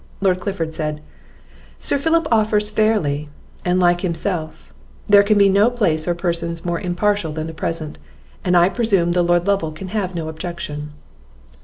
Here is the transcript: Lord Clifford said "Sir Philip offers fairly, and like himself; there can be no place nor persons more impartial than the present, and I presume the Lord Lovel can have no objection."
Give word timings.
Lord 0.19 0.39
Clifford 0.39 0.73
said 0.73 0.99
"Sir 1.77 1.99
Philip 1.99 2.27
offers 2.31 2.71
fairly, 2.71 3.29
and 3.63 3.79
like 3.79 4.01
himself; 4.01 4.73
there 5.07 5.21
can 5.21 5.37
be 5.37 5.47
no 5.47 5.69
place 5.69 6.07
nor 6.07 6.15
persons 6.15 6.65
more 6.65 6.79
impartial 6.81 7.33
than 7.33 7.45
the 7.45 7.53
present, 7.53 7.99
and 8.43 8.57
I 8.57 8.67
presume 8.67 9.11
the 9.11 9.21
Lord 9.21 9.45
Lovel 9.45 9.71
can 9.71 9.89
have 9.89 10.15
no 10.15 10.27
objection." 10.27 10.93